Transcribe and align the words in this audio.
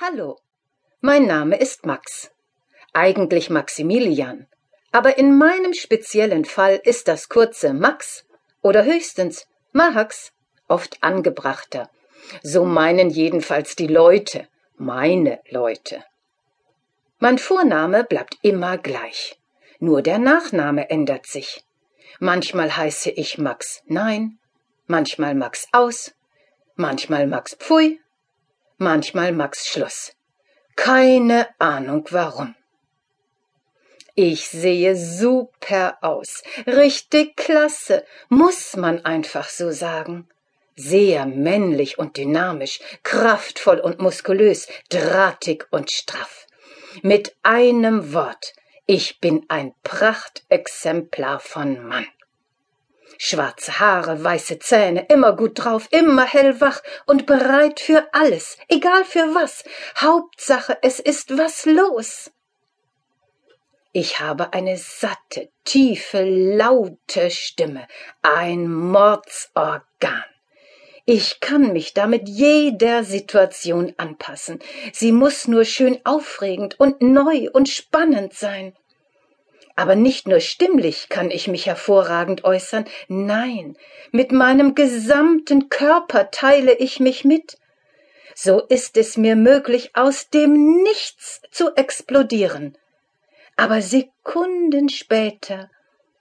Hallo, 0.00 0.38
mein 1.00 1.26
Name 1.26 1.56
ist 1.56 1.84
Max. 1.84 2.30
Eigentlich 2.92 3.50
Maximilian. 3.50 4.46
Aber 4.92 5.18
in 5.18 5.36
meinem 5.36 5.74
speziellen 5.74 6.44
Fall 6.44 6.80
ist 6.84 7.08
das 7.08 7.28
kurze 7.28 7.74
Max 7.74 8.24
oder 8.62 8.84
höchstens 8.84 9.48
Max 9.72 10.32
oft 10.68 11.02
angebrachter. 11.02 11.90
So 12.44 12.64
meinen 12.64 13.10
jedenfalls 13.10 13.74
die 13.74 13.88
Leute, 13.88 14.46
meine 14.76 15.40
Leute. 15.48 16.04
Mein 17.18 17.36
Vorname 17.36 18.04
bleibt 18.04 18.38
immer 18.42 18.78
gleich. 18.78 19.36
Nur 19.80 20.02
der 20.02 20.20
Nachname 20.20 20.90
ändert 20.90 21.26
sich. 21.26 21.64
Manchmal 22.20 22.76
heiße 22.76 23.10
ich 23.10 23.36
Max 23.38 23.82
Nein, 23.86 24.38
manchmal 24.86 25.34
Max 25.34 25.66
Aus, 25.72 26.14
manchmal 26.76 27.26
Max 27.26 27.56
Pfui, 27.56 27.98
manchmal 28.78 29.32
Max 29.32 29.66
Schluss. 29.68 30.12
Keine 30.76 31.48
Ahnung 31.58 32.06
warum. 32.10 32.54
Ich 34.14 34.48
sehe 34.48 34.96
super 34.96 35.98
aus. 36.00 36.42
Richtig 36.66 37.36
klasse, 37.36 38.04
muss 38.28 38.74
man 38.76 39.04
einfach 39.04 39.48
so 39.48 39.70
sagen. 39.70 40.28
Sehr 40.74 41.26
männlich 41.26 41.98
und 41.98 42.16
dynamisch, 42.16 42.80
kraftvoll 43.02 43.78
und 43.78 44.00
muskulös, 44.00 44.66
drahtig 44.88 45.66
und 45.70 45.90
straff. 45.90 46.46
Mit 47.02 47.36
einem 47.42 48.12
Wort, 48.12 48.54
ich 48.86 49.20
bin 49.20 49.44
ein 49.48 49.74
Prachtexemplar 49.84 51.38
von 51.40 51.86
Mann. 51.86 52.06
Schwarze 53.20 53.80
Haare, 53.80 54.22
weiße 54.22 54.60
Zähne, 54.60 55.06
immer 55.08 55.34
gut 55.34 55.58
drauf, 55.64 55.88
immer 55.90 56.24
hellwach 56.24 56.82
und 57.04 57.26
bereit 57.26 57.80
für 57.80 58.06
alles, 58.12 58.56
egal 58.68 59.04
für 59.04 59.34
was. 59.34 59.64
Hauptsache, 60.00 60.78
es 60.82 61.00
ist 61.00 61.36
was 61.36 61.66
los. 61.66 62.30
Ich 63.92 64.20
habe 64.20 64.52
eine 64.52 64.76
satte, 64.76 65.50
tiefe, 65.64 66.22
laute 66.22 67.30
Stimme, 67.32 67.88
ein 68.22 68.70
Mordsorgan. 68.70 70.24
Ich 71.04 71.40
kann 71.40 71.72
mich 71.72 71.94
damit 71.94 72.28
jeder 72.28 73.02
Situation 73.02 73.94
anpassen. 73.96 74.60
Sie 74.92 75.10
muss 75.10 75.48
nur 75.48 75.64
schön 75.64 75.98
aufregend 76.04 76.78
und 76.78 77.02
neu 77.02 77.48
und 77.52 77.68
spannend 77.68 78.34
sein. 78.34 78.76
Aber 79.78 79.94
nicht 79.94 80.26
nur 80.26 80.40
stimmlich 80.40 81.08
kann 81.08 81.30
ich 81.30 81.46
mich 81.46 81.66
hervorragend 81.66 82.42
äußern, 82.42 82.84
nein, 83.06 83.76
mit 84.10 84.32
meinem 84.32 84.74
gesamten 84.74 85.68
Körper 85.68 86.32
teile 86.32 86.74
ich 86.74 86.98
mich 86.98 87.24
mit. 87.24 87.58
So 88.34 88.60
ist 88.60 88.96
es 88.96 89.16
mir 89.16 89.36
möglich, 89.36 89.92
aus 89.94 90.30
dem 90.30 90.82
Nichts 90.82 91.42
zu 91.52 91.76
explodieren. 91.76 92.76
Aber 93.54 93.80
Sekunden 93.80 94.88
später 94.88 95.70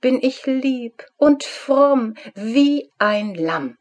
bin 0.00 0.22
ich 0.22 0.46
lieb 0.46 1.04
und 1.16 1.42
fromm 1.42 2.14
wie 2.36 2.92
ein 2.98 3.34
Lamm. 3.34 3.78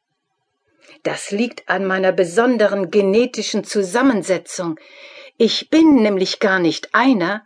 Das 1.03 1.29
liegt 1.29 1.69
an 1.69 1.85
meiner 1.85 2.11
besonderen 2.11 2.89
genetischen 2.89 3.63
Zusammensetzung. 3.63 4.79
Ich 5.37 5.69
bin 5.69 6.01
nämlich 6.01 6.39
gar 6.39 6.57
nicht 6.57 6.89
einer, 6.95 7.45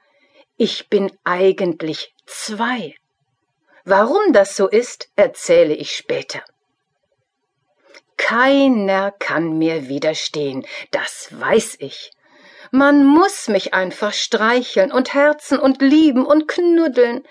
ich 0.55 0.87
bin 0.87 1.11
eigentlich 1.23 2.12
zwei. 2.25 2.95
Warum 3.85 4.31
das 4.31 4.55
so 4.55 4.67
ist, 4.67 5.09
erzähle 5.15 5.73
ich 5.73 5.91
später. 5.95 6.41
Keiner 8.17 9.11
kann 9.11 9.57
mir 9.57 9.89
widerstehen, 9.89 10.65
das 10.91 11.27
weiß 11.31 11.75
ich. 11.79 12.11
Man 12.71 13.05
muss 13.05 13.49
mich 13.49 13.73
einfach 13.73 14.13
streicheln 14.13 14.91
und 14.91 15.13
herzen 15.13 15.59
und 15.59 15.81
lieben 15.81 16.25
und 16.25 16.47
knuddeln. 16.47 17.27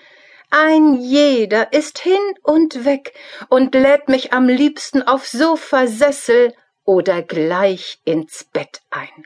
Ein 0.51 0.93
jeder 1.01 1.73
ist 1.73 1.97
hin 1.97 2.21
und 2.43 2.85
weg 2.85 3.13
und 3.49 3.73
lädt 3.73 4.07
mich 4.07 4.33
am 4.33 4.47
liebsten 4.47 5.01
auf 5.01 5.27
Sofa, 5.27 5.87
Sessel 5.87 6.53
oder 6.85 7.23
gleich 7.23 7.99
ins 8.05 8.43
Bett 8.43 8.81
ein. 8.91 9.25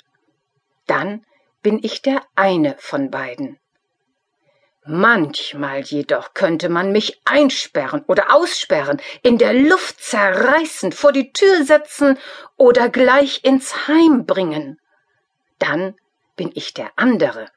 Dann 0.85 1.25
bin 1.61 1.83
ich 1.83 2.01
der 2.01 2.22
eine 2.35 2.75
von 2.79 3.11
beiden. 3.11 3.59
Manchmal 4.89 5.81
jedoch 5.81 6.33
könnte 6.33 6.69
man 6.69 6.93
mich 6.93 7.19
einsperren 7.25 8.05
oder 8.07 8.33
aussperren, 8.33 9.01
in 9.21 9.37
der 9.37 9.53
Luft 9.53 10.01
zerreißen, 10.01 10.93
vor 10.93 11.11
die 11.11 11.33
Tür 11.33 11.65
setzen 11.65 12.17
oder 12.55 12.87
gleich 12.87 13.43
ins 13.43 13.89
Heim 13.89 14.25
bringen. 14.25 14.79
Dann 15.59 15.95
bin 16.37 16.51
ich 16.53 16.73
der 16.73 16.89
andere. 16.95 17.49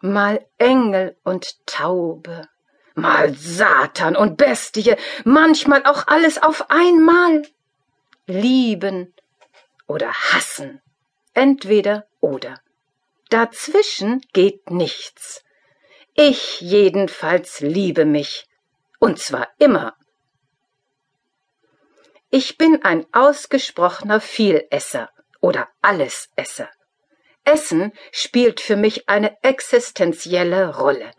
Mal 0.00 0.44
Engel 0.58 1.16
und 1.22 1.64
Taube, 1.66 2.48
mal 2.96 3.32
Satan 3.34 4.16
und 4.16 4.36
Bestie, 4.36 4.96
manchmal 5.22 5.84
auch 5.84 6.08
alles 6.08 6.42
auf 6.42 6.68
einmal. 6.68 7.42
Lieben 8.26 9.14
oder 9.86 10.12
hassen, 10.12 10.82
entweder 11.32 12.06
oder. 12.20 12.60
Dazwischen 13.30 14.20
geht 14.32 14.70
nichts. 14.70 15.43
Ich 16.16 16.60
jedenfalls 16.60 17.58
liebe 17.58 18.04
mich, 18.04 18.46
und 19.00 19.18
zwar 19.18 19.48
immer. 19.58 19.96
Ich 22.30 22.56
bin 22.56 22.84
ein 22.84 23.04
ausgesprochener 23.12 24.20
Vielesser 24.20 25.10
oder 25.40 25.68
Allesesser. 25.82 26.70
Essen 27.44 27.92
spielt 28.12 28.60
für 28.60 28.76
mich 28.76 29.08
eine 29.08 29.36
existenzielle 29.42 30.76
Rolle. 30.76 31.10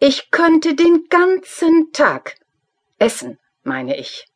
Ich 0.00 0.32
könnte 0.32 0.74
den 0.74 1.06
ganzen 1.08 1.92
Tag 1.92 2.34
essen, 2.98 3.38
meine 3.62 3.96
ich. 3.96 4.26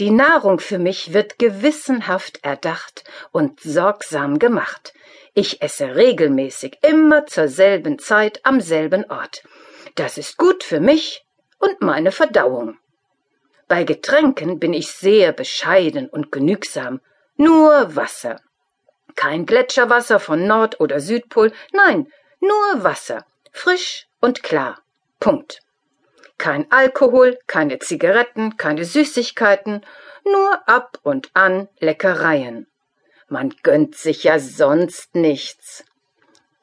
Die 0.00 0.10
Nahrung 0.10 0.58
für 0.58 0.78
mich 0.78 1.12
wird 1.12 1.38
gewissenhaft 1.38 2.40
erdacht 2.42 3.04
und 3.30 3.60
sorgsam 3.60 4.40
gemacht. 4.40 4.92
Ich 5.34 5.62
esse 5.62 5.94
regelmäßig, 5.94 6.78
immer 6.82 7.26
zur 7.26 7.46
selben 7.46 8.00
Zeit 8.00 8.40
am 8.44 8.60
selben 8.60 9.08
Ort. 9.08 9.44
Das 9.94 10.18
ist 10.18 10.36
gut 10.36 10.64
für 10.64 10.80
mich 10.80 11.24
und 11.58 11.80
meine 11.80 12.10
Verdauung. 12.10 12.76
Bei 13.68 13.84
Getränken 13.84 14.58
bin 14.58 14.72
ich 14.72 14.90
sehr 14.90 15.32
bescheiden 15.32 16.08
und 16.08 16.32
genügsam. 16.32 17.00
Nur 17.36 17.94
Wasser. 17.94 18.40
Kein 19.14 19.46
Gletscherwasser 19.46 20.18
von 20.18 20.46
Nord- 20.46 20.80
oder 20.80 20.98
Südpol, 20.98 21.52
nein, 21.72 22.08
nur 22.40 22.84
Wasser. 22.84 23.24
Frisch 23.52 24.08
und 24.20 24.42
klar. 24.42 24.82
Punkt. 25.20 25.63
Kein 26.38 26.70
Alkohol, 26.70 27.38
keine 27.46 27.78
Zigaretten, 27.78 28.56
keine 28.56 28.84
Süßigkeiten, 28.84 29.84
nur 30.24 30.68
ab 30.68 30.98
und 31.02 31.30
an 31.34 31.68
Leckereien. 31.78 32.66
Man 33.28 33.54
gönnt 33.62 33.96
sich 33.96 34.24
ja 34.24 34.38
sonst 34.38 35.14
nichts. 35.14 35.84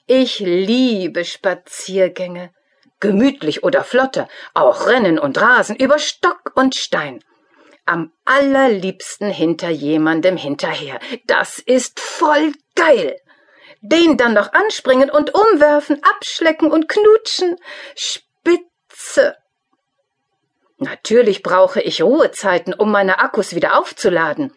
Ich 0.07 0.39
liebe 0.39 1.25
Spaziergänge, 1.25 2.53
gemütlich 2.99 3.63
oder 3.63 3.83
flotter, 3.83 4.27
auch 4.53 4.87
Rennen 4.87 5.19
und 5.19 5.41
Rasen 5.41 5.75
über 5.75 5.99
Stock 5.99 6.51
und 6.55 6.75
Stein. 6.75 7.23
Am 7.85 8.11
allerliebsten 8.25 9.31
hinter 9.31 9.69
jemandem 9.69 10.37
hinterher. 10.37 10.99
Das 11.25 11.59
ist 11.59 11.99
voll 11.99 12.53
geil. 12.75 13.19
Den 13.81 14.17
dann 14.17 14.33
noch 14.33 14.53
anspringen 14.53 15.09
und 15.09 15.33
umwerfen, 15.33 16.01
abschlecken 16.03 16.71
und 16.71 16.87
knutschen. 16.87 17.57
Spitze. 17.95 19.35
Natürlich 20.83 21.43
brauche 21.43 21.79
ich 21.79 22.01
Ruhezeiten, 22.01 22.73
um 22.73 22.91
meine 22.91 23.19
Akkus 23.19 23.53
wieder 23.53 23.77
aufzuladen. 23.77 24.51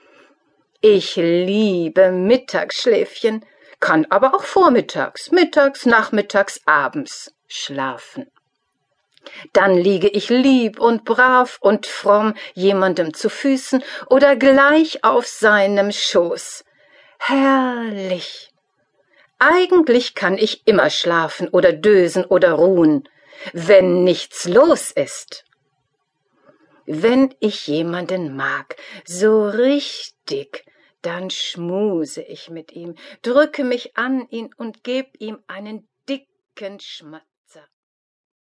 Ich 0.80 1.16
liebe 1.16 2.12
Mittagsschläfchen, 2.12 3.44
kann 3.78 4.06
aber 4.08 4.34
auch 4.34 4.44
vormittags, 4.44 5.32
mittags, 5.32 5.84
nachmittags, 5.84 6.62
abends 6.64 7.34
schlafen. 7.46 8.30
Dann 9.52 9.76
liege 9.76 10.08
ich 10.08 10.30
lieb 10.30 10.80
und 10.80 11.04
brav 11.04 11.58
und 11.60 11.86
fromm 11.86 12.32
jemandem 12.54 13.12
zu 13.12 13.28
Füßen 13.28 13.84
oder 14.08 14.34
gleich 14.34 15.04
auf 15.04 15.26
seinem 15.26 15.92
Schoß. 15.92 16.64
Herrlich. 17.18 18.50
Eigentlich 19.38 20.14
kann 20.14 20.38
ich 20.38 20.66
immer 20.66 20.88
schlafen 20.88 21.48
oder 21.50 21.74
dösen 21.74 22.24
oder 22.24 22.52
ruhen, 22.52 23.06
wenn 23.52 24.04
nichts 24.04 24.48
los 24.48 24.90
ist. 24.90 25.43
Wenn 26.86 27.34
ich 27.40 27.66
jemanden 27.66 28.36
mag, 28.36 28.76
so 29.06 29.48
richtig, 29.48 30.64
dann 31.02 31.30
schmuse 31.30 32.22
ich 32.22 32.50
mit 32.50 32.72
ihm, 32.72 32.94
drücke 33.22 33.64
mich 33.64 33.96
an 33.96 34.28
ihn 34.30 34.50
und 34.56 34.84
geb 34.84 35.20
ihm 35.20 35.38
einen 35.46 35.88
dicken 36.08 36.80
Schmatz. 36.80 37.33